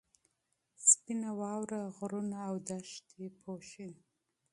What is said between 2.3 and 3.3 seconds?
او دښتې